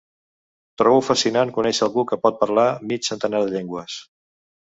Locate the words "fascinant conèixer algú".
1.07-2.05